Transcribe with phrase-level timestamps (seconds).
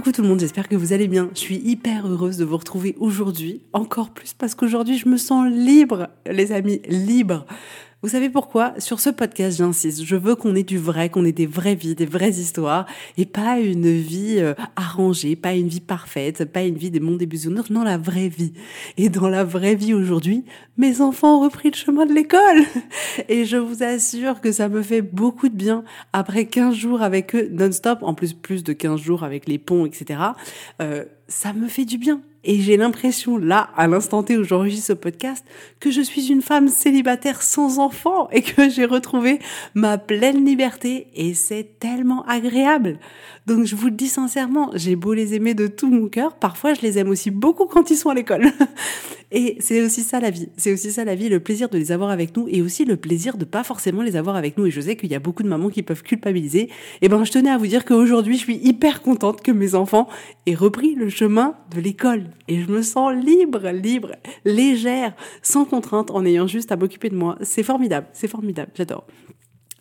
[0.00, 1.28] Coucou tout le monde, j'espère que vous allez bien.
[1.34, 5.46] Je suis hyper heureuse de vous retrouver aujourd'hui, encore plus parce qu'aujourd'hui je me sens
[5.50, 7.44] libre, les amis, libre.
[8.02, 8.72] Vous savez pourquoi?
[8.78, 11.94] Sur ce podcast, j'insiste, je veux qu'on ait du vrai, qu'on ait des vraies vies,
[11.94, 12.86] des vraies histoires,
[13.18, 17.18] et pas une vie euh, arrangée, pas une vie parfaite, pas une vie des mondes
[17.18, 18.54] des bisounours, non, la vraie vie.
[18.96, 20.46] Et dans la vraie vie aujourd'hui,
[20.78, 22.62] mes enfants ont repris le chemin de l'école.
[23.28, 25.84] Et je vous assure que ça me fait beaucoup de bien
[26.14, 29.84] après 15 jours avec eux non-stop, en plus plus de 15 jours avec les ponts,
[29.84, 30.20] etc.
[30.80, 32.20] Euh, ça me fait du bien.
[32.42, 35.44] Et j'ai l'impression, là, à l'instant T où j'enregistre ce podcast,
[35.78, 39.38] que je suis une femme célibataire sans enfant et que j'ai retrouvé
[39.74, 42.98] ma pleine liberté et c'est tellement agréable.
[43.46, 46.72] Donc je vous le dis sincèrement, j'ai beau les aimer de tout mon cœur, parfois
[46.74, 48.50] je les aime aussi beaucoup quand ils sont à l'école.
[49.32, 50.48] Et c'est aussi ça la vie.
[50.56, 52.96] C'est aussi ça la vie, le plaisir de les avoir avec nous et aussi le
[52.96, 54.66] plaisir de pas forcément les avoir avec nous.
[54.66, 56.68] Et je sais qu'il y a beaucoup de mamans qui peuvent culpabiliser.
[57.00, 60.08] Et ben, je tenais à vous dire qu'aujourd'hui, je suis hyper contente que mes enfants
[60.46, 62.24] aient repris le chemin de l'école.
[62.48, 67.16] Et je me sens libre, libre, légère, sans contrainte, en ayant juste à m'occuper de
[67.16, 67.36] moi.
[67.42, 68.72] C'est formidable, c'est formidable.
[68.74, 69.06] J'adore.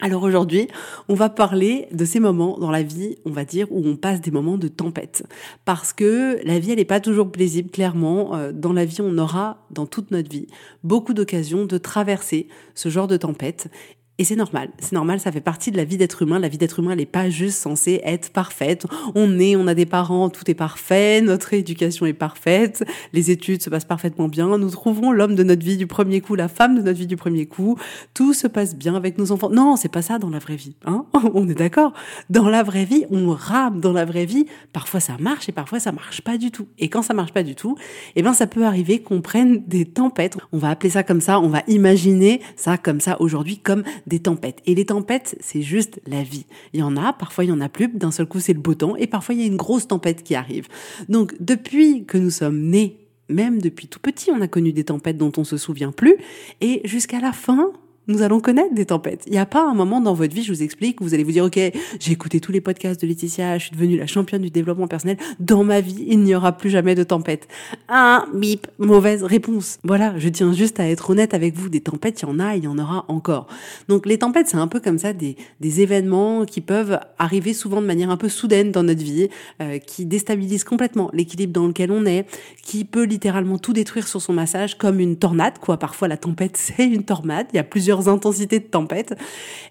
[0.02, 0.70] Alors aujourd'hui,
[1.10, 4.22] on va parler de ces moments dans la vie, on va dire, où on passe
[4.22, 5.24] des moments de tempête.
[5.66, 8.34] Parce que la vie, elle n'est pas toujours plaisible, clairement.
[8.36, 10.48] Euh, dans la vie, on aura, dans toute notre vie,
[10.86, 13.70] beaucoup d'occasions de traverser ce genre de tempête.
[14.20, 16.40] Et c'est normal, c'est normal, ça fait partie de la vie d'être humain.
[16.40, 18.86] La vie d'être humain, elle n'est pas juste censée être parfaite.
[19.16, 23.64] On est, on a des parents, tout est parfait, notre éducation est parfaite, les études
[23.64, 26.76] se passent parfaitement bien, nous trouvons l'homme de notre vie du premier coup, la femme
[26.76, 27.78] de notre vie du premier coup,
[28.14, 29.50] tout se passe bien avec nos enfants.
[29.50, 31.94] Non, c'est pas ça dans la vraie vie, hein On est d'accord
[32.30, 33.80] Dans la vraie vie, on rame.
[33.80, 36.68] Dans la vraie vie, parfois ça marche et parfois ça marche pas du tout.
[36.78, 37.78] Et quand ça marche pas du tout,
[38.18, 40.36] eh ben ça peut arriver qu'on prenne des tempêtes.
[40.52, 44.20] On va appeler ça comme ça, on va imaginer ça comme ça aujourd'hui comme des
[44.20, 44.62] tempêtes.
[44.66, 46.46] Et les tempêtes, c'est juste la vie.
[46.74, 48.60] Il y en a, parfois il y en a plus, d'un seul coup c'est le
[48.60, 50.68] beau temps, et parfois il y a une grosse tempête qui arrive.
[51.08, 55.18] Donc depuis que nous sommes nés, même depuis tout petit, on a connu des tempêtes
[55.18, 56.16] dont on se souvient plus,
[56.60, 57.72] et jusqu'à la fin,
[58.10, 59.24] nous allons connaître des tempêtes.
[59.28, 61.24] Il n'y a pas un moment dans votre vie, je vous explique, où vous allez
[61.24, 61.60] vous dire, OK,
[62.00, 65.18] j'ai écouté tous les podcasts de Laetitia, je suis devenue la championne du développement personnel.
[65.40, 67.48] Dans ma vie, il n'y aura plus jamais de tempête.
[67.88, 69.78] Un bip, mauvaise réponse.
[69.84, 71.70] Voilà, je tiens juste à être honnête avec vous.
[71.70, 73.48] Des tempêtes, il y en a, il y en aura encore.
[73.88, 77.82] Donc les tempêtes, c'est un peu comme ça des, des événements qui peuvent arriver souvent
[77.82, 79.30] de manière un peu soudaine dans notre vie,
[79.62, 82.26] euh, qui déstabilisent complètement l'équilibre dans lequel on est,
[82.64, 85.78] qui peut littéralement tout détruire sur son massage, comme une tornade, quoi.
[85.78, 87.48] Parfois, la tempête, c'est une tornade.
[87.54, 89.16] Il y a plusieurs intensités de tempête.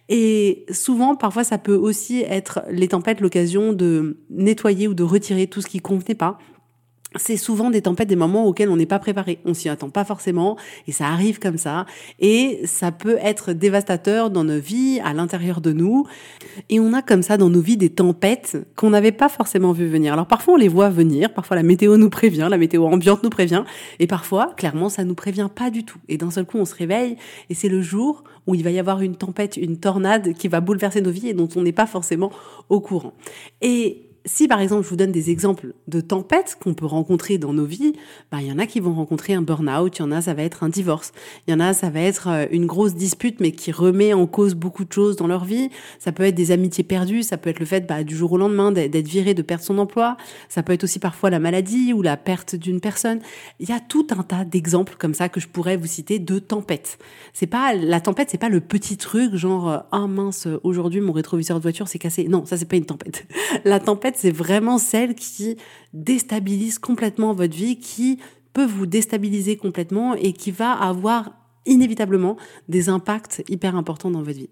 [0.08, 5.46] Et souvent, parfois, ça peut aussi être les tempêtes l'occasion de nettoyer ou de retirer
[5.46, 6.38] tout ce qui convenait pas
[7.18, 9.38] c'est souvent des tempêtes, des moments auxquels on n'est pas préparé.
[9.44, 10.56] On s'y attend pas forcément
[10.86, 11.86] et ça arrive comme ça.
[12.18, 16.06] Et ça peut être dévastateur dans nos vies, à l'intérieur de nous.
[16.70, 19.86] Et on a comme ça dans nos vies des tempêtes qu'on n'avait pas forcément vu
[19.86, 20.12] venir.
[20.12, 23.30] Alors parfois on les voit venir, parfois la météo nous prévient, la météo ambiante nous
[23.30, 23.64] prévient.
[23.98, 25.98] Et parfois, clairement, ça nous prévient pas du tout.
[26.08, 27.16] Et d'un seul coup, on se réveille
[27.50, 30.60] et c'est le jour où il va y avoir une tempête, une tornade qui va
[30.60, 32.30] bouleverser nos vies et dont on n'est pas forcément
[32.68, 33.12] au courant.
[33.60, 37.52] Et si par exemple je vous donne des exemples de tempêtes qu'on peut rencontrer dans
[37.52, 37.94] nos vies,
[38.30, 40.34] bah, il y en a qui vont rencontrer un burn-out, il y en a ça
[40.34, 41.12] va être un divorce,
[41.46, 44.26] il y en a ça va être euh, une grosse dispute mais qui remet en
[44.26, 45.70] cause beaucoup de choses dans leur vie.
[45.98, 48.36] Ça peut être des amitiés perdues, ça peut être le fait bah, du jour au
[48.36, 50.16] lendemain d'être viré, de perdre son emploi.
[50.48, 53.20] Ça peut être aussi parfois la maladie ou la perte d'une personne.
[53.60, 56.38] Il y a tout un tas d'exemples comme ça que je pourrais vous citer de
[56.38, 56.98] tempêtes.
[57.32, 61.56] C'est pas la tempête, c'est pas le petit truc genre ah mince aujourd'hui mon rétroviseur
[61.56, 62.28] de voiture s'est cassé.
[62.28, 63.26] Non, ça c'est pas une tempête.
[63.64, 65.56] La tempête c'est vraiment celle qui
[65.92, 68.18] déstabilise complètement votre vie, qui
[68.52, 71.30] peut vous déstabiliser complètement et qui va avoir
[71.66, 72.36] inévitablement
[72.68, 74.50] des impacts hyper importants dans votre vie.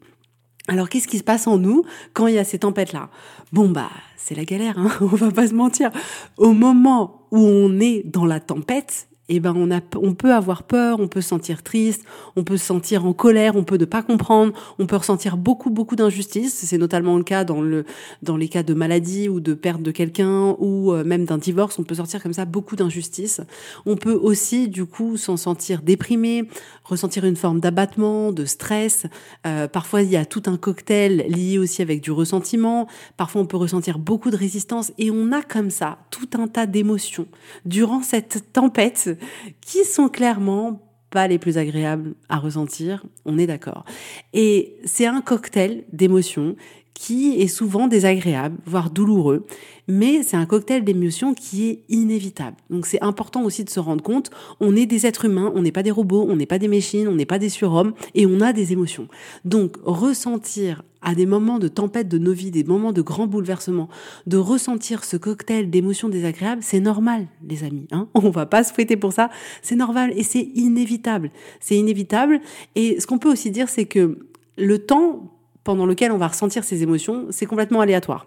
[0.69, 3.11] Alors qu'est-ce qui se passe en nous quand il y a ces tempêtes-là?
[3.53, 5.91] Bon bah c'est la galère, hein on va pas se mentir.
[6.37, 10.63] Au moment où on est dans la tempête, eh ben on, a, on peut avoir
[10.63, 12.05] peur, on peut se sentir triste,
[12.37, 15.71] on peut se sentir en colère, on peut ne pas comprendre, on peut ressentir beaucoup
[15.71, 16.55] beaucoup d'injustice.
[16.55, 17.85] C'est notamment le cas dans le
[18.23, 21.79] dans les cas de maladie ou de perte de quelqu'un ou euh, même d'un divorce.
[21.79, 23.41] On peut sortir comme ça beaucoup d'injustice.
[23.85, 26.49] On peut aussi du coup s'en sentir déprimé,
[26.85, 29.07] ressentir une forme d'abattement, de stress.
[29.47, 32.87] Euh, parfois il y a tout un cocktail lié aussi avec du ressentiment.
[33.17, 36.67] Parfois on peut ressentir beaucoup de résistance et on a comme ça tout un tas
[36.67, 37.27] d'émotions
[37.65, 39.16] durant cette tempête
[39.61, 43.85] qui sont clairement pas les plus agréables à ressentir, on est d'accord.
[44.33, 46.57] Et c'est un cocktail d'émotions
[46.95, 49.47] qui est souvent désagréable, voire douloureux,
[49.87, 52.57] mais c'est un cocktail d'émotions qui est inévitable.
[52.71, 54.31] Donc c'est important aussi de se rendre compte,
[54.61, 57.07] on est des êtres humains, on n'est pas des robots, on n'est pas des machines,
[57.07, 59.09] on n'est pas des surhommes, et on a des émotions.
[59.45, 63.89] Donc ressentir à des moments de tempête de nos vies, des moments de grands bouleversements,
[64.27, 67.87] de ressentir ce cocktail d'émotions désagréables, c'est normal, les amis.
[67.93, 69.31] Hein on va pas se fouetter pour ça.
[69.63, 71.31] C'est normal et c'est inévitable.
[71.61, 72.41] C'est inévitable.
[72.75, 74.19] Et ce qu'on peut aussi dire, c'est que
[74.59, 75.33] le temps
[75.63, 78.27] pendant lequel on va ressentir ces émotions, c'est complètement aléatoire.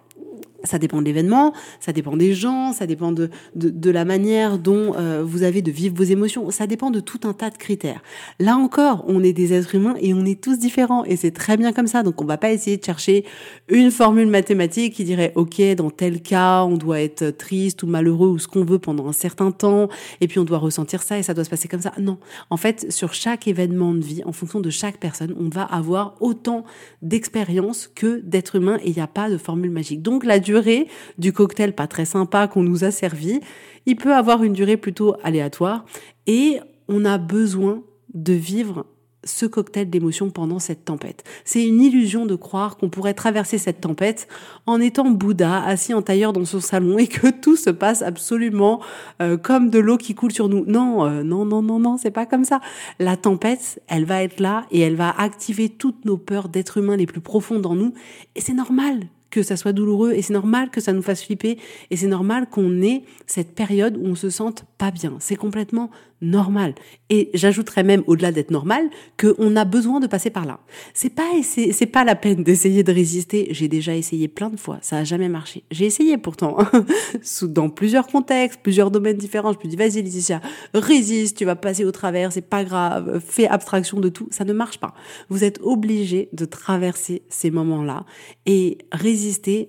[0.64, 4.94] Ça dépend de l'événement, ça dépend des gens, ça dépend de, de, la manière dont
[4.98, 8.02] euh, vous avez de vivre vos émotions, ça dépend de tout un tas de critères.
[8.40, 11.58] Là encore, on est des êtres humains et on est tous différents et c'est très
[11.58, 12.04] bien comme ça.
[12.04, 13.26] Donc on va pas essayer de chercher
[13.70, 18.30] une formule mathématique qui dirait OK, dans tel cas, on doit être triste ou malheureux
[18.30, 19.90] ou ce qu'on veut pendant un certain temps
[20.22, 21.94] et puis on doit ressentir ça et ça doit se passer comme ça.
[22.00, 22.18] Non,
[22.50, 26.16] en fait, sur chaque événement de vie, en fonction de chaque personne, on va avoir
[26.20, 26.64] autant
[27.02, 30.02] d'expérience que d'êtres humains et il n'y a pas de formule magique.
[30.02, 30.88] Donc la durée
[31.20, 33.40] du cocktail pas très sympa qu'on nous a servi,
[33.86, 35.86] il peut avoir une durée plutôt aléatoire
[36.26, 37.84] et on a besoin
[38.16, 38.86] de vivre
[39.26, 41.24] ce cocktail d'émotions pendant cette tempête.
[41.44, 44.28] C'est une illusion de croire qu'on pourrait traverser cette tempête
[44.66, 48.82] en étant Bouddha, assis en tailleur dans son salon et que tout se passe absolument
[49.22, 50.64] euh, comme de l'eau qui coule sur nous.
[50.66, 52.62] Non, euh, non, non, non, non, c'est pas comme ça.
[52.98, 56.96] La tempête, elle va être là et elle va activer toutes nos peurs d'être humain
[56.96, 57.94] les plus profondes en nous
[58.36, 61.58] et c'est normal que ça soit douloureux et c'est normal que ça nous fasse flipper
[61.90, 65.18] et c'est normal qu'on ait cette période où on se sente pas bien.
[65.20, 65.90] C'est complètement
[66.22, 66.76] normal.
[67.10, 70.60] Et j'ajouterais même, au-delà d'être normal, qu'on a besoin de passer par là.
[70.94, 73.48] C'est pas, c'est pas la peine d'essayer de résister.
[73.52, 74.80] J'ai déjà essayé plein de fois.
[74.82, 75.64] Ça a jamais marché.
[75.72, 76.58] J'ai essayé pourtant.
[77.44, 79.54] Dans plusieurs contextes, plusieurs domaines différents.
[79.54, 80.42] Je me dis, vas-y, Laetitia,
[80.74, 84.28] résiste, tu vas passer au travers, c'est pas grave, fais abstraction de tout.
[84.32, 84.94] Ça ne marche pas.
[85.30, 88.06] Vous êtes obligé de traverser ces moments-là
[88.46, 89.19] et résister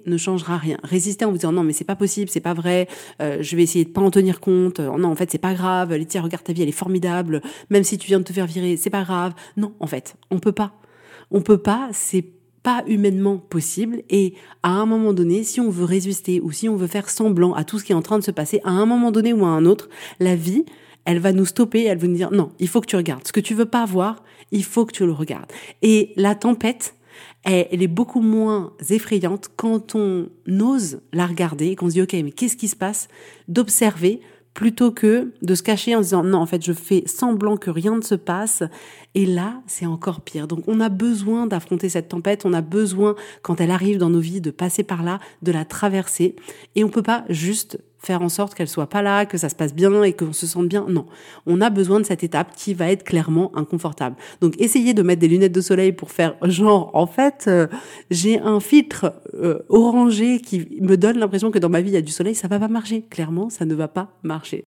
[0.07, 0.79] ne changera rien.
[0.83, 2.89] Résister en vous disant, non, mais c'est pas possible, c'est pas vrai,
[3.21, 4.81] euh, je vais essayer de pas en tenir compte.
[4.81, 5.91] non, en fait, c'est pas grave.
[5.91, 8.77] Laetitia, regarde ta vie, elle est formidable, même si tu viens de te faire virer,
[8.77, 9.35] c'est pas grave.
[9.57, 10.73] Non, en fait, on peut pas.
[11.31, 12.27] On peut pas, c'est
[12.63, 16.77] pas humainement possible et à un moment donné, si on veut résister ou si on
[16.77, 18.87] veut faire semblant à tout ce qui est en train de se passer, à un
[18.87, 19.89] moment donné ou à un autre,
[20.19, 20.65] la vie,
[21.05, 23.27] elle va nous stopper, elle va nous dire non, il faut que tu regardes.
[23.27, 25.51] Ce que tu veux pas voir, il faut que tu le regardes.
[25.83, 26.95] Et la tempête,
[27.45, 30.29] elle est beaucoup moins effrayante quand on
[30.61, 33.09] ose la regarder, qu'on se dit ok, mais qu'est-ce qui se passe,
[33.49, 34.21] d'observer
[34.55, 37.97] plutôt que de se cacher en disant non, en fait, je fais semblant que rien
[37.97, 38.63] ne se passe.
[39.15, 40.49] Et là, c'est encore pire.
[40.49, 42.45] Donc, on a besoin d'affronter cette tempête.
[42.45, 45.65] On a besoin, quand elle arrive dans nos vies, de passer par là, de la
[45.65, 46.37] traverser.
[46.75, 49.55] Et on peut pas juste faire en sorte qu'elle soit pas là, que ça se
[49.55, 50.87] passe bien et qu'on se sente bien.
[50.89, 51.07] Non,
[51.47, 54.17] on a besoin de cette étape qui va être clairement inconfortable.
[54.41, 57.67] Donc essayez de mettre des lunettes de soleil pour faire genre en fait euh,
[58.11, 61.97] j'ai un filtre euh, orangé qui me donne l'impression que dans ma vie il y
[61.97, 63.03] a du soleil, ça va pas marcher.
[63.11, 64.65] Clairement, ça ne va pas marcher.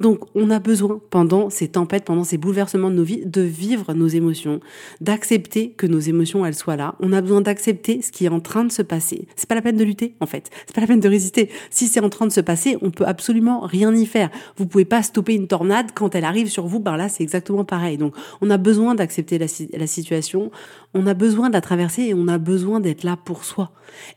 [0.00, 3.94] Donc on a besoin pendant ces tempêtes, pendant ces bouleversements de nos vies, de vivre
[3.94, 4.60] nos émotions,
[5.00, 6.94] d'accepter que nos émotions elles soient là.
[7.00, 9.26] On a besoin d'accepter ce qui est en train de se passer.
[9.36, 10.50] C'est pas la peine de lutter en fait.
[10.66, 11.50] C'est pas la peine de résister.
[11.70, 14.30] Si c'est en train de se passer, on peut absolument rien y faire.
[14.56, 16.80] Vous pouvez pas stopper une tornade quand elle arrive sur vous.
[16.80, 17.96] Ben là c'est exactement pareil.
[17.96, 20.50] Donc on a besoin d'accepter la, la situation.
[20.94, 23.72] On a besoin de la traverser et on a besoin d'être là pour soi.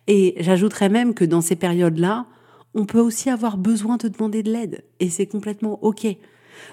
[0.07, 2.25] Et j'ajouterais même que dans ces périodes là
[2.75, 6.07] on peut aussi avoir besoin de demander de l'aide et c'est complètement OK.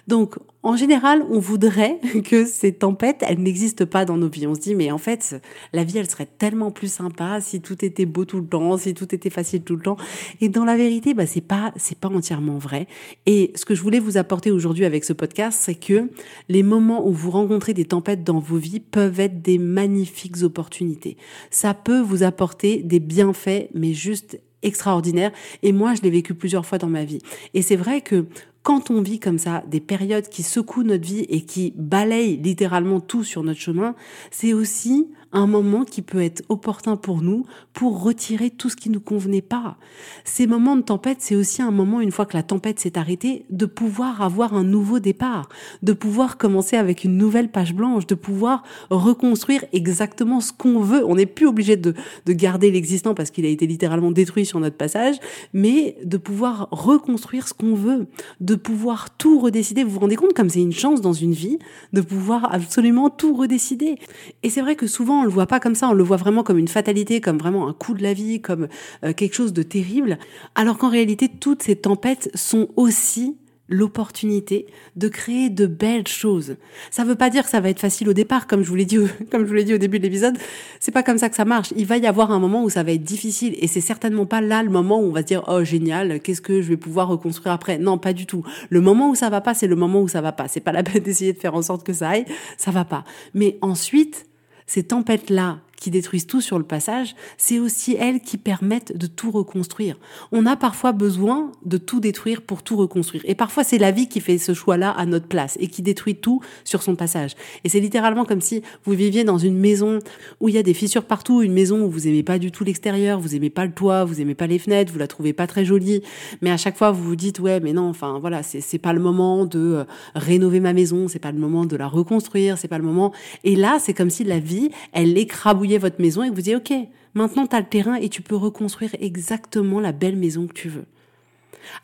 [0.07, 4.47] Donc, en général, on voudrait que ces tempêtes, elles n'existent pas dans nos vies.
[4.47, 5.41] On se dit, mais en fait,
[5.73, 8.95] la vie, elle serait tellement plus sympa si tout était beau tout le temps, si
[8.95, 9.97] tout était facile tout le temps.
[10.41, 12.87] Et dans la vérité, bah, c'est pas, c'est pas entièrement vrai.
[13.27, 16.11] Et ce que je voulais vous apporter aujourd'hui avec ce podcast, c'est que
[16.49, 21.17] les moments où vous rencontrez des tempêtes dans vos vies peuvent être des magnifiques opportunités.
[21.51, 25.33] Ça peut vous apporter des bienfaits, mais juste extraordinaire.
[25.63, 27.21] Et moi, je l'ai vécu plusieurs fois dans ma vie.
[27.55, 28.27] Et c'est vrai que
[28.63, 32.99] quand on vit comme ça des périodes qui secouent notre vie et qui balayent littéralement
[32.99, 33.95] tout sur notre chemin,
[34.33, 38.89] c'est aussi un moment qui peut être opportun pour nous pour retirer tout ce qui
[38.89, 39.77] nous convenait pas.
[40.25, 43.45] Ces moments de tempête, c'est aussi un moment, une fois que la tempête s'est arrêtée,
[43.51, 45.51] de pouvoir avoir un nouveau départ,
[45.83, 51.05] de pouvoir commencer avec une nouvelle page blanche, de pouvoir reconstruire exactement ce qu'on veut.
[51.07, 51.93] On n'est plus obligé de,
[52.25, 55.17] de garder l'existant parce qu'il a été littéralement détruit sur notre passage,
[55.53, 58.07] mais de pouvoir reconstruire ce qu'on veut,
[58.41, 59.85] de pouvoir tout redécider.
[59.85, 61.59] Vous vous rendez compte comme c'est une chance dans une vie
[61.93, 63.97] de pouvoir absolument tout redécider.
[64.43, 66.59] Et c'est vrai que souvent, le voit pas comme ça, on le voit vraiment comme
[66.59, 68.69] une fatalité, comme vraiment un coup de la vie, comme
[69.05, 70.19] euh, quelque chose de terrible,
[70.55, 73.37] alors qu'en réalité, toutes ces tempêtes sont aussi
[73.69, 76.57] l'opportunité de créer de belles choses.
[76.91, 78.85] Ça veut pas dire que ça va être facile au départ, comme je vous l'ai
[78.85, 78.99] dit,
[79.31, 80.37] comme je vous l'ai dit au début de l'épisode.
[80.81, 81.73] C'est pas comme ça que ça marche.
[81.77, 84.41] Il va y avoir un moment où ça va être difficile et c'est certainement pas
[84.41, 87.09] là le moment où on va se dire, oh génial, qu'est-ce que je vais pouvoir
[87.09, 87.79] reconstruire après?
[87.79, 88.45] Non, pas du tout.
[88.71, 90.49] Le moment où ça va pas, c'est le moment où ça va pas.
[90.49, 92.27] C'est pas la peine d'essayer de faire en sorte que ça aille.
[92.57, 93.05] Ça va pas.
[93.35, 94.27] Mais ensuite,
[94.67, 99.31] ces tempêtes-là qui détruisent tout sur le passage, c'est aussi elles qui permettent de tout
[99.31, 99.99] reconstruire.
[100.33, 103.23] On a parfois besoin de tout détruire pour tout reconstruire.
[103.27, 106.17] Et parfois, c'est la vie qui fait ce choix-là à notre place et qui détruit
[106.17, 107.35] tout sur son passage.
[107.65, 109.99] Et c'est littéralement comme si vous viviez dans une maison
[110.41, 112.65] où il y a des fissures partout, une maison où vous aimez pas du tout
[112.65, 115.47] l'extérieur, vous aimez pas le toit, vous aimez pas les fenêtres, vous la trouvez pas
[115.47, 116.03] très jolie,
[116.41, 119.01] mais à chaque fois vous vous dites ouais, mais non, enfin voilà, c'est pas le
[119.01, 122.79] moment de euh, rénover ma maison, c'est pas le moment de la reconstruire, c'est pas
[122.79, 123.13] le moment.
[123.45, 126.57] Et là, c'est comme si la vie, elle écrabouille votre maison et que vous dites,
[126.57, 126.73] OK,
[127.15, 130.69] maintenant tu as le terrain et tu peux reconstruire exactement la belle maison que tu
[130.69, 130.85] veux.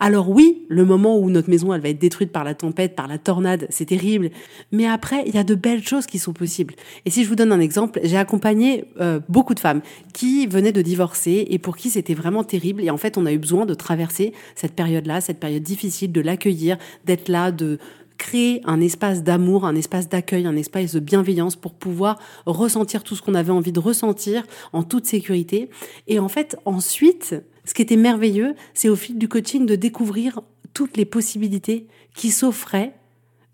[0.01, 3.09] Alors oui, le moment où notre maison elle va être détruite par la tempête, par
[3.09, 4.31] la tornade, c'est terrible.
[4.71, 6.75] Mais après, il y a de belles choses qui sont possibles.
[7.05, 10.73] Et si je vous donne un exemple, j'ai accompagné euh, beaucoup de femmes qui venaient
[10.73, 12.83] de divorcer et pour qui c'était vraiment terrible.
[12.83, 16.21] Et en fait, on a eu besoin de traverser cette période-là, cette période difficile, de
[16.21, 17.79] l'accueillir, d'être là, de
[18.23, 23.17] créer un espace d'amour, un espace d'accueil, un espace de bienveillance pour pouvoir ressentir tout
[23.17, 25.69] ce qu'on avait envie de ressentir en toute sécurité.
[26.07, 30.41] Et en fait, ensuite, ce qui était merveilleux, c'est au fil du coaching de découvrir
[30.73, 32.95] toutes les possibilités qui s'offraient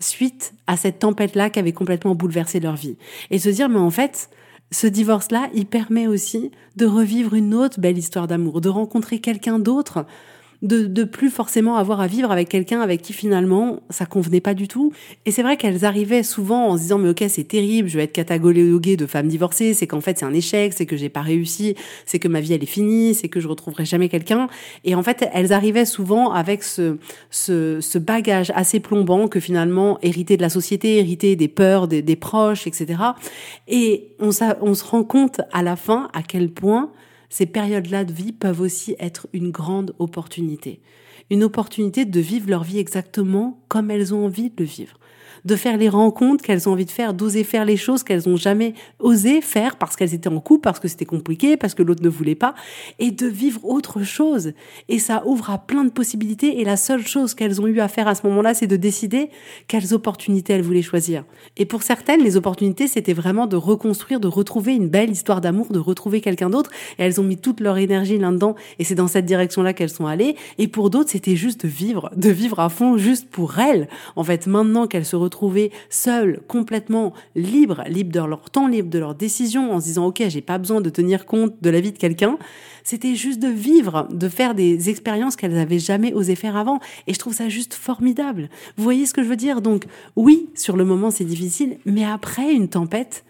[0.00, 2.98] suite à cette tempête-là qui avait complètement bouleversé leur vie.
[3.30, 4.28] Et se dire, mais en fait,
[4.70, 9.58] ce divorce-là, il permet aussi de revivre une autre belle histoire d'amour, de rencontrer quelqu'un
[9.58, 10.04] d'autre
[10.62, 14.54] de, de plus forcément avoir à vivre avec quelqu'un avec qui finalement ça convenait pas
[14.54, 14.92] du tout.
[15.24, 18.04] Et c'est vrai qu'elles arrivaient souvent en se disant mais ok c'est terrible, je vais
[18.04, 21.22] être cataloguée de femmes divorcées, c'est qu'en fait c'est un échec, c'est que j'ai pas
[21.22, 24.48] réussi, c'est que ma vie elle est finie, c'est que je retrouverai jamais quelqu'un.
[24.84, 26.96] Et en fait elles arrivaient souvent avec ce,
[27.30, 32.02] ce, ce bagage assez plombant que finalement hérité de la société, hérité des peurs des,
[32.02, 33.00] des proches, etc.
[33.68, 36.90] Et on, on se rend compte à la fin à quel point
[37.28, 40.80] ces périodes-là de vie peuvent aussi être une grande opportunité.
[41.30, 44.98] Une opportunité de vivre leur vie exactement comme elles ont envie de le vivre
[45.48, 48.36] de faire les rencontres qu'elles ont envie de faire, d'oser faire les choses qu'elles n'ont
[48.36, 52.04] jamais osé faire parce qu'elles étaient en couple, parce que c'était compliqué, parce que l'autre
[52.04, 52.54] ne voulait pas,
[52.98, 54.52] et de vivre autre chose.
[54.88, 56.60] Et ça ouvre à plein de possibilités.
[56.60, 59.30] Et la seule chose qu'elles ont eu à faire à ce moment-là, c'est de décider
[59.68, 61.24] quelles opportunités elles voulaient choisir.
[61.56, 65.68] Et pour certaines, les opportunités, c'était vraiment de reconstruire, de retrouver une belle histoire d'amour,
[65.72, 66.70] de retrouver quelqu'un d'autre.
[66.98, 68.54] Et elles ont mis toute leur énergie là-dedans.
[68.78, 70.36] Et c'est dans cette direction-là qu'elles sont allées.
[70.58, 73.88] Et pour d'autres, c'était juste de vivre, de vivre à fond, juste pour elles.
[74.14, 75.16] En fait, maintenant qu'elles se
[75.90, 80.22] seuls, complètement libres, libres de leur temps, libres de leurs décisions, en se disant ok,
[80.28, 82.38] j'ai pas besoin de tenir compte de la vie de quelqu'un.
[82.84, 86.80] C'était juste de vivre, de faire des expériences qu'elles n'avaient jamais osé faire avant.
[87.06, 88.48] Et je trouve ça juste formidable.
[88.76, 89.60] Vous voyez ce que je veux dire?
[89.60, 89.84] Donc
[90.16, 93.24] oui, sur le moment c'est difficile, mais après une tempête,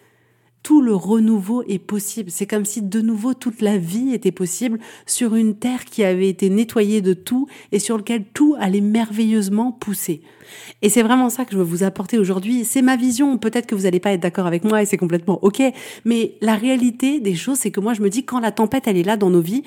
[0.63, 2.31] tout le renouveau est possible.
[2.31, 6.29] C'est comme si de nouveau toute la vie était possible sur une terre qui avait
[6.29, 10.21] été nettoyée de tout et sur lequel tout allait merveilleusement pousser.
[10.83, 12.65] Et c'est vraiment ça que je veux vous apporter aujourd'hui.
[12.65, 13.39] C'est ma vision.
[13.39, 15.63] Peut-être que vous n'allez pas être d'accord avec moi et c'est complètement ok.
[16.05, 18.97] Mais la réalité des choses, c'est que moi, je me dis quand la tempête, elle
[18.97, 19.63] est là dans nos vies,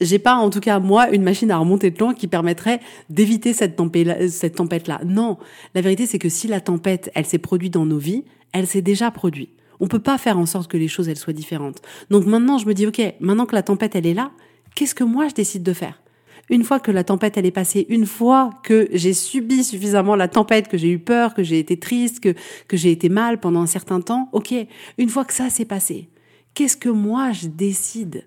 [0.00, 3.52] j'ai pas, en tout cas, moi, une machine à remonter de loin qui permettrait d'éviter
[3.52, 5.00] cette tempête-là.
[5.04, 5.38] Non.
[5.74, 8.82] La vérité, c'est que si la tempête, elle s'est produite dans nos vies, elle s'est
[8.82, 9.50] déjà produite.
[9.80, 11.82] On peut pas faire en sorte que les choses elles soient différentes.
[12.10, 14.30] Donc maintenant, je me dis OK, maintenant que la tempête elle est là,
[14.74, 16.02] qu'est-ce que moi je décide de faire?
[16.50, 20.28] Une fois que la tempête elle est passée, une fois que j'ai subi suffisamment la
[20.28, 22.34] tempête, que j'ai eu peur, que j'ai été triste, que,
[22.68, 24.54] que j'ai été mal pendant un certain temps, ok,
[24.98, 26.08] une fois que ça s'est passé,
[26.54, 28.24] qu'est-ce que moi je décide?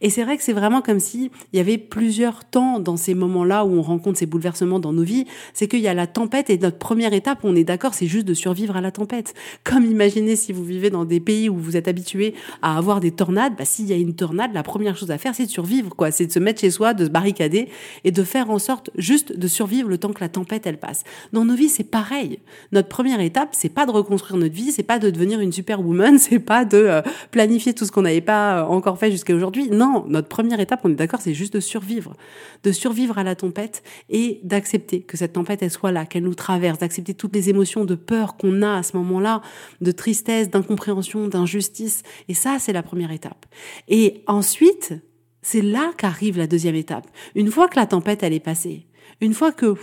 [0.00, 3.14] Et c'est vrai que c'est vraiment comme si il y avait plusieurs temps dans ces
[3.14, 5.26] moments-là où on rencontre ces bouleversements dans nos vies.
[5.54, 8.26] C'est qu'il y a la tempête et notre première étape, on est d'accord, c'est juste
[8.26, 9.34] de survivre à la tempête.
[9.64, 13.10] Comme imaginez si vous vivez dans des pays où vous êtes habitué à avoir des
[13.10, 15.94] tornades, bah, s'il y a une tornade, la première chose à faire, c'est de survivre,
[15.94, 16.10] quoi.
[16.10, 17.68] C'est de se mettre chez soi, de se barricader
[18.04, 21.04] et de faire en sorte juste de survivre le temps que la tempête, elle passe.
[21.32, 22.40] Dans nos vies, c'est pareil.
[22.72, 26.18] Notre première étape, c'est pas de reconstruire notre vie, c'est pas de devenir une superwoman,
[26.18, 29.68] c'est pas de euh, planifier tout ce qu'on n'avait pas euh, encore fait jusqu'à aujourd'hui.
[29.82, 32.14] Non, notre première étape, on est d'accord, c'est juste de survivre.
[32.62, 36.36] De survivre à la tempête et d'accepter que cette tempête, elle soit là, qu'elle nous
[36.36, 39.42] traverse, d'accepter toutes les émotions de peur qu'on a à ce moment-là,
[39.80, 42.04] de tristesse, d'incompréhension, d'injustice.
[42.28, 43.44] Et ça, c'est la première étape.
[43.88, 44.94] Et ensuite,
[45.40, 47.08] c'est là qu'arrive la deuxième étape.
[47.34, 48.86] Une fois que la tempête, elle est passée,
[49.20, 49.74] une fois que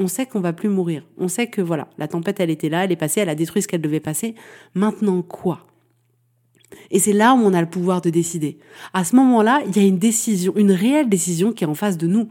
[0.00, 2.84] on sait qu'on va plus mourir, on sait que voilà, la tempête, elle était là,
[2.84, 4.34] elle est passée, elle a détruit ce qu'elle devait passer.
[4.74, 5.67] Maintenant quoi?
[6.90, 8.58] Et c'est là où on a le pouvoir de décider.
[8.92, 11.98] À ce moment-là, il y a une décision, une réelle décision qui est en face
[11.98, 12.28] de nous.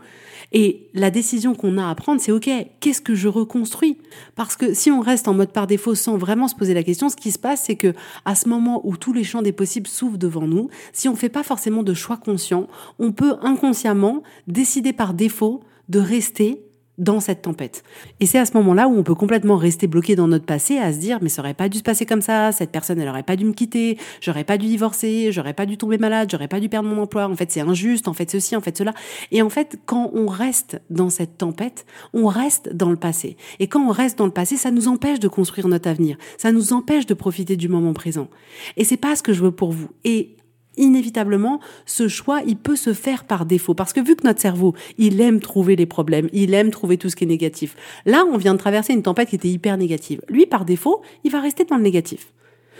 [0.53, 3.97] Et la décision qu'on a à prendre, c'est OK, qu'est-ce que je reconstruis?
[4.35, 7.09] Parce que si on reste en mode par défaut sans vraiment se poser la question,
[7.09, 7.93] ce qui se passe, c'est que
[8.25, 11.17] à ce moment où tous les champs des possibles s'ouvrent devant nous, si on ne
[11.17, 12.67] fait pas forcément de choix conscients,
[12.97, 16.61] on peut inconsciemment décider par défaut de rester
[16.97, 17.83] dans cette tempête.
[18.19, 20.91] Et c'est à ce moment-là où on peut complètement rester bloqué dans notre passé à
[20.91, 23.23] se dire mais ça aurait pas dû se passer comme ça, cette personne elle aurait
[23.23, 26.59] pas dû me quitter, j'aurais pas dû divorcer, j'aurais pas dû tomber malade, j'aurais pas
[26.59, 28.93] dû perdre mon emploi, en fait c'est injuste, en fait ceci, en fait cela.
[29.31, 33.37] Et en fait quand on reste dans cette tempête, on reste dans le passé.
[33.59, 36.51] Et quand on reste dans le passé, ça nous empêche de construire notre avenir, ça
[36.51, 38.27] nous empêche de profiter du moment présent.
[38.75, 39.89] Et c'est pas ce que je veux pour vous.
[40.03, 40.36] Et
[40.77, 43.73] inévitablement, ce choix, il peut se faire par défaut.
[43.73, 47.09] Parce que vu que notre cerveau, il aime trouver les problèmes, il aime trouver tout
[47.09, 47.75] ce qui est négatif.
[48.05, 50.21] Là, on vient de traverser une tempête qui était hyper négative.
[50.29, 52.31] Lui, par défaut, il va rester dans le négatif.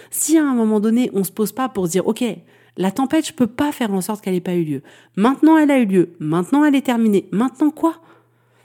[0.10, 2.24] Si à un moment donné, on se pose pas pour se dire, OK,
[2.78, 4.82] la tempête, je peux pas faire en sorte qu'elle ait pas eu lieu.
[5.16, 6.10] Maintenant, elle a eu lieu.
[6.20, 7.28] Maintenant, elle est terminée.
[7.32, 7.96] Maintenant quoi?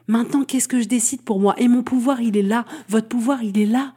[0.06, 1.54] Maintenant, qu'est-ce que je décide pour moi?
[1.58, 2.66] Et mon pouvoir, il est là.
[2.88, 3.94] Votre pouvoir, il est là.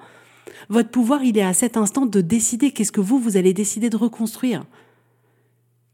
[0.70, 3.90] Votre pouvoir, il est à cet instant de décider qu'est-ce que vous, vous allez décider
[3.90, 4.64] de reconstruire.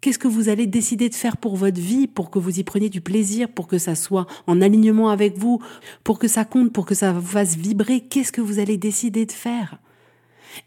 [0.02, 2.90] Qu'est-ce que vous allez décider de faire pour votre vie, pour que vous y preniez
[2.90, 5.62] du plaisir, pour que ça soit en alignement avec vous,
[6.04, 8.02] pour que ça compte, pour que ça vous fasse vibrer?
[8.02, 9.78] Qu'est-ce que vous allez décider de faire?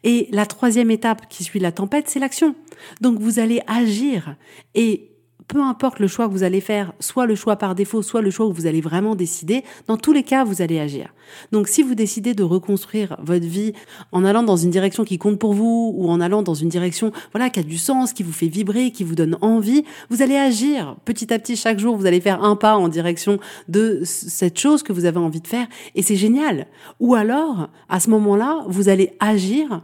[0.04, 2.54] Et la troisième étape qui suit la tempête, c'est l'action.
[3.00, 4.36] Donc vous allez agir
[4.74, 5.10] et
[5.48, 8.30] peu importe le choix que vous allez faire, soit le choix par défaut, soit le
[8.30, 11.12] choix où vous allez vraiment décider, dans tous les cas, vous allez agir.
[11.52, 13.72] Donc si vous décidez de reconstruire votre vie
[14.12, 17.12] en allant dans une direction qui compte pour vous ou en allant dans une direction
[17.32, 20.36] voilà qui a du sens, qui vous fait vibrer, qui vous donne envie, vous allez
[20.36, 24.58] agir petit à petit chaque jour, vous allez faire un pas en direction de cette
[24.58, 26.66] chose que vous avez envie de faire et c'est génial.
[27.00, 29.82] Ou alors à ce moment-là, vous allez agir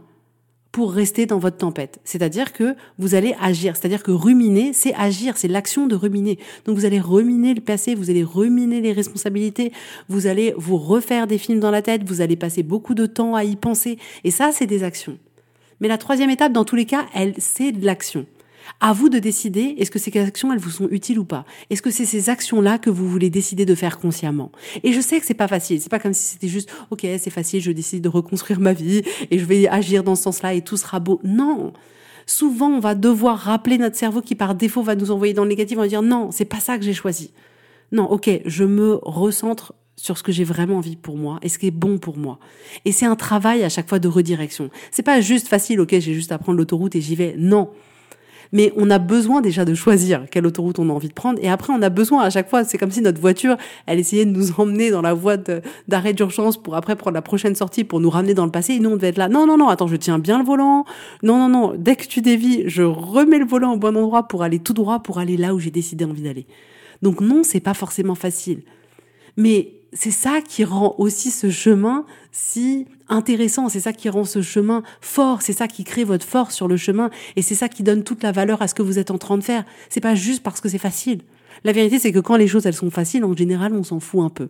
[0.71, 1.99] pour rester dans votre tempête.
[2.03, 3.75] C'est-à-dire que vous allez agir.
[3.75, 6.39] C'est-à-dire que ruminer, c'est agir, c'est l'action de ruminer.
[6.65, 9.73] Donc vous allez ruminer le passé, vous allez ruminer les responsabilités,
[10.07, 13.35] vous allez vous refaire des films dans la tête, vous allez passer beaucoup de temps
[13.35, 13.97] à y penser.
[14.23, 15.17] Et ça, c'est des actions.
[15.81, 18.25] Mais la troisième étape, dans tous les cas, elle, c'est de l'action.
[18.79, 21.45] À vous de décider, est-ce que ces actions, elles vous sont utiles ou pas?
[21.69, 24.51] Est-ce que c'est ces actions-là que vous voulez décider de faire consciemment?
[24.83, 25.81] Et je sais que c'est pas facile.
[25.81, 29.03] C'est pas comme si c'était juste, ok, c'est facile, je décide de reconstruire ma vie
[29.29, 31.19] et je vais agir dans ce sens-là et tout sera beau.
[31.23, 31.73] Non.
[32.25, 35.49] Souvent, on va devoir rappeler notre cerveau qui par défaut va nous envoyer dans le
[35.49, 35.77] négatif.
[35.77, 37.33] On va dire non, c'est pas ça que j'ai choisi.
[37.91, 41.59] Non, ok, je me recentre sur ce que j'ai vraiment envie pour moi et ce
[41.59, 42.39] qui est bon pour moi.
[42.85, 44.69] Et c'est un travail à chaque fois de redirection.
[44.89, 47.35] C'est pas juste facile, ok, j'ai juste à prendre l'autoroute et j'y vais.
[47.37, 47.69] Non
[48.51, 51.39] mais on a besoin déjà de choisir quelle autoroute on a envie de prendre.
[51.41, 54.25] Et après, on a besoin à chaque fois, c'est comme si notre voiture, elle essayait
[54.25, 55.37] de nous emmener dans la voie
[55.87, 58.73] d'arrêt d'urgence pour après prendre la prochaine sortie pour nous ramener dans le passé.
[58.73, 59.29] Et nous, on devait être là.
[59.29, 60.85] Non, non, non, attends, je tiens bien le volant.
[61.23, 61.73] Non, non, non.
[61.77, 64.99] Dès que tu dévis, je remets le volant au bon endroit pour aller tout droit,
[64.99, 66.45] pour aller là où j'ai décidé envie d'aller.
[67.01, 68.61] Donc non, c'est pas forcément facile.
[69.37, 74.41] Mais c'est ça qui rend aussi ce chemin si intéressant, c'est ça qui rend ce
[74.41, 77.83] chemin fort, c'est ça qui crée votre force sur le chemin et c'est ça qui
[77.83, 79.65] donne toute la valeur à ce que vous êtes en train de faire.
[79.89, 81.21] C'est pas juste parce que c'est facile.
[81.63, 84.21] La vérité, c'est que quand les choses elles sont faciles, en général, on s'en fout
[84.21, 84.47] un peu.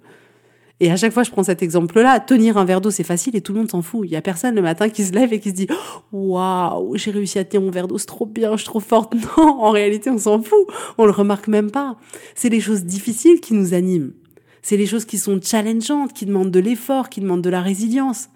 [0.80, 2.20] Et à chaque fois, je prends cet exemple-là.
[2.20, 4.02] Tenir un verre d'eau, c'est facile et tout le monde s'en fout.
[4.06, 5.68] Il y a personne le matin qui se lève et qui se dit
[6.12, 9.14] Waouh, j'ai réussi à tenir mon verre d'eau, c'est trop bien, je suis trop forte.
[9.38, 10.68] Non, en réalité, on s'en fout.
[10.98, 11.98] On le remarque même pas.
[12.34, 14.14] C'est les choses difficiles qui nous animent.
[14.62, 18.30] C'est les choses qui sont challengeantes, qui demandent de l'effort, qui demandent de la résilience.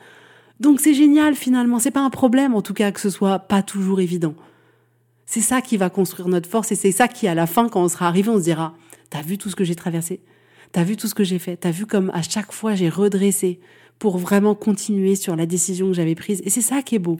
[0.59, 3.61] Donc c'est génial finalement, c'est pas un problème en tout cas que ce soit pas
[3.61, 4.35] toujours évident.
[5.25, 7.83] C'est ça qui va construire notre force et c'est ça qui à la fin quand
[7.83, 8.73] on sera arrivé on se dira
[9.09, 10.21] "T'as vu tout ce que j'ai traversé?
[10.71, 11.57] T'as vu tout ce que j'ai fait?
[11.57, 13.59] T'as vu comme à chaque fois j'ai redressé
[13.99, 16.41] pour vraiment continuer sur la décision que j'avais prise?
[16.45, 17.17] Et c'est ça qui est beau.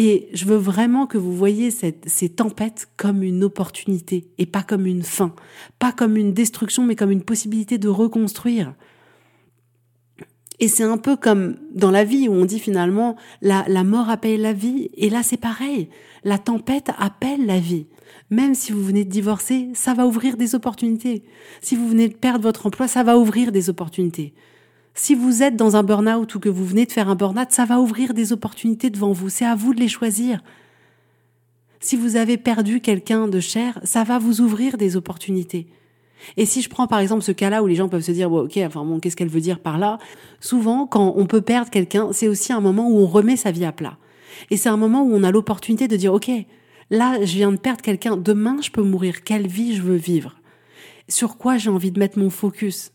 [0.00, 4.86] Et je veux vraiment que vous voyez ces tempêtes comme une opportunité et pas comme
[4.86, 5.34] une fin,
[5.80, 8.74] pas comme une destruction, mais comme une possibilité de reconstruire.
[10.60, 14.08] Et c'est un peu comme dans la vie où on dit finalement la, la mort
[14.08, 14.88] appelle la vie.
[14.96, 15.88] Et là c'est pareil.
[16.22, 17.88] La tempête appelle la vie.
[18.30, 21.24] Même si vous venez de divorcer, ça va ouvrir des opportunités.
[21.60, 24.32] Si vous venez de perdre votre emploi, ça va ouvrir des opportunités.
[25.00, 27.64] Si vous êtes dans un burn-out ou que vous venez de faire un burn-out, ça
[27.64, 29.28] va ouvrir des opportunités devant vous.
[29.28, 30.42] C'est à vous de les choisir.
[31.78, 35.68] Si vous avez perdu quelqu'un de cher, ça va vous ouvrir des opportunités.
[36.36, 38.46] Et si je prends par exemple ce cas-là où les gens peuvent se dire, bon,
[38.46, 39.98] ok, enfin bon, qu'est-ce qu'elle veut dire par là?
[40.40, 43.64] Souvent, quand on peut perdre quelqu'un, c'est aussi un moment où on remet sa vie
[43.64, 43.98] à plat.
[44.50, 46.28] Et c'est un moment où on a l'opportunité de dire, ok,
[46.90, 49.22] là, je viens de perdre quelqu'un, demain, je peux mourir.
[49.22, 50.34] Quelle vie je veux vivre?
[51.08, 52.90] Sur quoi j'ai envie de mettre mon focus?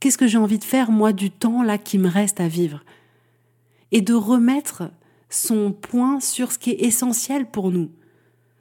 [0.00, 2.82] Qu'est-ce que j'ai envie de faire, moi, du temps là qui me reste à vivre?
[3.92, 4.90] Et de remettre
[5.28, 7.90] son point sur ce qui est essentiel pour nous,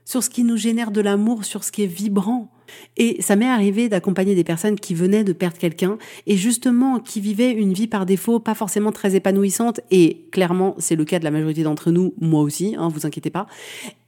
[0.04, 2.52] sur ce qui nous génère de l'amour, sur ce qui est vibrant.
[2.98, 7.22] Et ça m'est arrivé d'accompagner des personnes qui venaient de perdre quelqu'un et justement qui
[7.22, 11.24] vivaient une vie par défaut pas forcément très épanouissante et clairement c'est le cas de
[11.24, 13.48] la majorité d'entre nous, moi aussi, hein, vous inquiétez pas.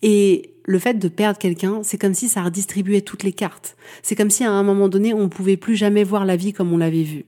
[0.02, 3.76] Et le fait de perdre quelqu'un, c'est comme si ça redistribuait toutes les cartes.
[4.04, 6.71] C'est comme si à un moment donné on pouvait plus jamais voir la vie comme
[6.74, 7.26] on l'avait vue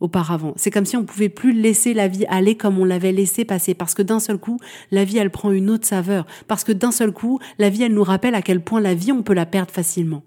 [0.00, 0.52] auparavant.
[0.56, 3.74] C'est comme si on pouvait plus laisser la vie aller comme on l'avait laissé passer
[3.74, 4.58] parce que d'un seul coup,
[4.90, 7.94] la vie elle prend une autre saveur parce que d'un seul coup, la vie elle
[7.94, 10.22] nous rappelle à quel point la vie on peut la perdre facilement.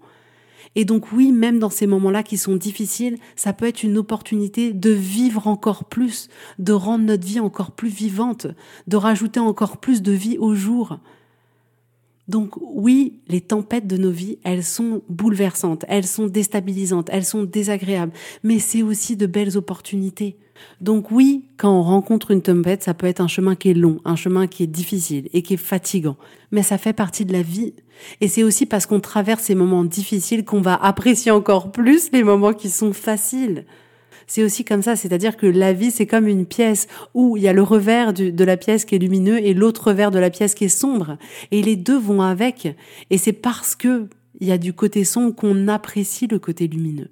[0.74, 4.72] Et donc oui, même dans ces moments-là qui sont difficiles, ça peut être une opportunité
[4.72, 6.28] de vivre encore plus,
[6.58, 8.46] de rendre notre vie encore plus vivante,
[8.86, 10.98] de rajouter encore plus de vie au jour.
[12.28, 17.44] Donc oui, les tempêtes de nos vies, elles sont bouleversantes, elles sont déstabilisantes, elles sont
[17.44, 18.12] désagréables,
[18.42, 20.36] mais c'est aussi de belles opportunités.
[20.80, 24.00] Donc oui, quand on rencontre une tempête, ça peut être un chemin qui est long,
[24.04, 26.16] un chemin qui est difficile et qui est fatigant,
[26.50, 27.74] mais ça fait partie de la vie.
[28.20, 32.24] Et c'est aussi parce qu'on traverse ces moments difficiles qu'on va apprécier encore plus les
[32.24, 33.64] moments qui sont faciles
[34.28, 37.48] c'est aussi comme ça, c'est-à-dire que la vie, c'est comme une pièce où il y
[37.48, 40.54] a le revers de la pièce qui est lumineux et l'autre revers de la pièce
[40.54, 41.16] qui est sombre.
[41.50, 42.76] Et les deux vont avec.
[43.10, 44.06] Et c'est parce que
[44.40, 47.08] il y a du côté sombre qu'on apprécie le côté lumineux.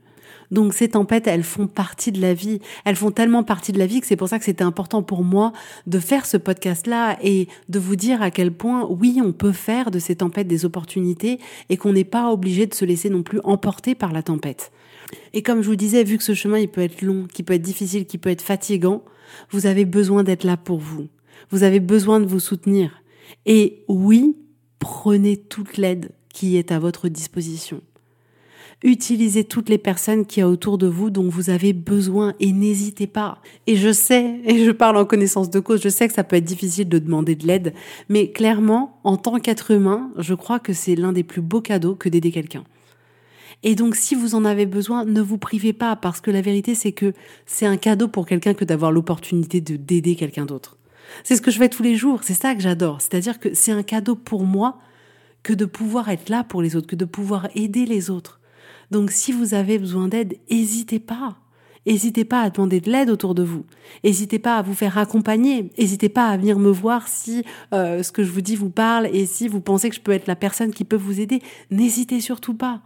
[0.51, 2.61] Donc ces tempêtes, elles font partie de la vie.
[2.85, 5.25] Elles font tellement partie de la vie que c'est pour ça que c'était important pour
[5.25, 5.53] moi
[5.87, 9.91] de faire ce podcast-là et de vous dire à quel point, oui, on peut faire
[9.91, 13.41] de ces tempêtes des opportunités et qu'on n'est pas obligé de se laisser non plus
[13.45, 14.73] emporter par la tempête.
[15.33, 17.55] Et comme je vous disais, vu que ce chemin, il peut être long, qui peut
[17.55, 19.03] être difficile, qui peut être fatigant,
[19.51, 21.09] vous avez besoin d'être là pour vous.
[21.51, 23.03] Vous avez besoin de vous soutenir.
[23.45, 24.37] Et oui,
[24.79, 27.81] prenez toute l'aide qui est à votre disposition.
[28.83, 32.53] Utilisez toutes les personnes qui y a autour de vous dont vous avez besoin et
[32.53, 33.41] n'hésitez pas.
[33.67, 36.37] Et je sais, et je parle en connaissance de cause, je sais que ça peut
[36.37, 37.73] être difficile de demander de l'aide,
[38.09, 41.95] mais clairement, en tant qu'être humain, je crois que c'est l'un des plus beaux cadeaux
[41.95, 42.65] que d'aider quelqu'un.
[43.63, 46.75] Et donc, si vous en avez besoin, ne vous privez pas, parce que la vérité,
[46.75, 47.15] c'est que
[47.47, 50.77] c'est un cadeau pour quelqu'un que d'avoir l'opportunité de d'aider quelqu'un d'autre.
[51.25, 53.01] C'est ce que je fais tous les jours, c'est ça que j'adore.
[53.01, 54.79] C'est-à-dire que c'est un cadeau pour moi
[55.43, 58.41] que de pouvoir être là pour les autres, que de pouvoir aider les autres.
[58.91, 61.37] Donc si vous avez besoin d'aide, n'hésitez pas.
[61.87, 63.65] N'hésitez pas à demander de l'aide autour de vous.
[64.03, 65.71] N'hésitez pas à vous faire accompagner.
[65.79, 69.07] N'hésitez pas à venir me voir si euh, ce que je vous dis vous parle
[69.07, 71.41] et si vous pensez que je peux être la personne qui peut vous aider.
[71.71, 72.83] N'hésitez surtout pas.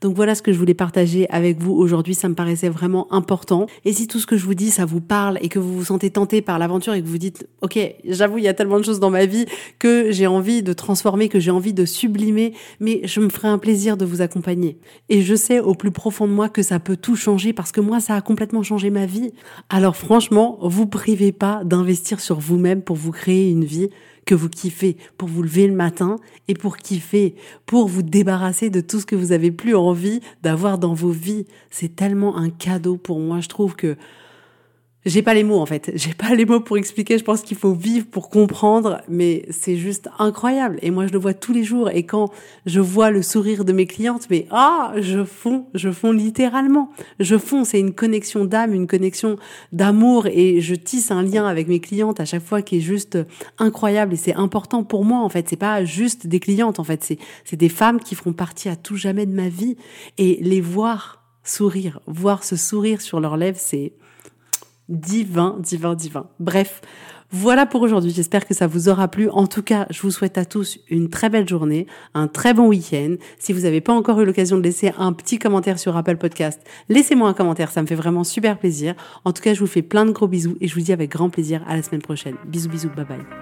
[0.00, 3.66] Donc voilà ce que je voulais partager avec vous aujourd'hui, ça me paraissait vraiment important.
[3.84, 5.84] Et si tout ce que je vous dis, ça vous parle et que vous vous
[5.84, 8.84] sentez tenté par l'aventure et que vous dites, ok, j'avoue, il y a tellement de
[8.84, 9.46] choses dans ma vie
[9.78, 13.58] que j'ai envie de transformer, que j'ai envie de sublimer, mais je me ferai un
[13.58, 14.78] plaisir de vous accompagner.
[15.08, 17.80] Et je sais au plus profond de moi que ça peut tout changer parce que
[17.80, 19.32] moi, ça a complètement changé ma vie.
[19.68, 23.90] Alors franchement, vous privez pas d'investir sur vous-même pour vous créer une vie
[24.26, 26.16] que vous kiffez, pour vous lever le matin
[26.48, 27.34] et pour kiffer,
[27.66, 31.46] pour vous débarrasser de tout ce que vous avez plus envie d'avoir dans vos vies.
[31.70, 33.40] C'est tellement un cadeau pour moi.
[33.40, 33.96] Je trouve que
[35.04, 35.90] j'ai pas les mots en fait.
[35.96, 37.18] J'ai pas les mots pour expliquer.
[37.18, 40.78] Je pense qu'il faut vivre pour comprendre, mais c'est juste incroyable.
[40.82, 41.90] Et moi, je le vois tous les jours.
[41.90, 42.30] Et quand
[42.66, 46.90] je vois le sourire de mes clientes, mais ah, je fonds, je fonds littéralement.
[47.18, 47.64] Je fonds.
[47.64, 49.36] C'est une connexion d'âme, une connexion
[49.72, 53.18] d'amour, et je tisse un lien avec mes clientes à chaque fois qui est juste
[53.58, 54.14] incroyable.
[54.14, 55.48] Et c'est important pour moi en fait.
[55.48, 57.02] C'est pas juste des clientes en fait.
[57.02, 59.76] C'est c'est des femmes qui feront partie à tout jamais de ma vie
[60.18, 63.92] et les voir sourire, voir ce sourire sur leurs lèvres, c'est
[64.88, 66.26] divin, divin, divin.
[66.40, 66.80] Bref,
[67.30, 68.10] voilà pour aujourd'hui.
[68.10, 69.30] J'espère que ça vous aura plu.
[69.30, 72.68] En tout cas, je vous souhaite à tous une très belle journée, un très bon
[72.68, 73.14] week-end.
[73.38, 76.60] Si vous n'avez pas encore eu l'occasion de laisser un petit commentaire sur Apple Podcast,
[76.90, 77.70] laissez-moi un commentaire.
[77.70, 78.94] Ça me fait vraiment super plaisir.
[79.24, 81.10] En tout cas, je vous fais plein de gros bisous et je vous dis avec
[81.10, 82.34] grand plaisir à la semaine prochaine.
[82.44, 83.41] Bisous, bisous, bye bye.